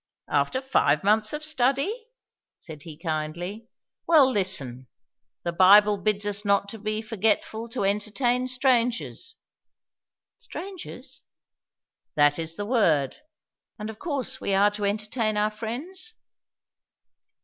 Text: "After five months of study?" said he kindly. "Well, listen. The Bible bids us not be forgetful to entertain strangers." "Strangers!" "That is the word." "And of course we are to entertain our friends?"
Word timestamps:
"After 0.31 0.61
five 0.61 1.03
months 1.03 1.31
of 1.31 1.45
study?" 1.45 2.07
said 2.57 2.81
he 2.81 2.97
kindly. 2.97 3.67
"Well, 4.07 4.27
listen. 4.31 4.87
The 5.43 5.51
Bible 5.53 5.99
bids 5.99 6.25
us 6.25 6.43
not 6.43 6.73
be 6.83 7.03
forgetful 7.03 7.69
to 7.69 7.83
entertain 7.83 8.47
strangers." 8.47 9.35
"Strangers!" 10.39 11.21
"That 12.15 12.39
is 12.39 12.55
the 12.55 12.65
word." 12.65 13.17
"And 13.77 13.91
of 13.91 13.99
course 13.99 14.41
we 14.41 14.55
are 14.55 14.71
to 14.71 14.85
entertain 14.85 15.37
our 15.37 15.51
friends?" 15.51 16.15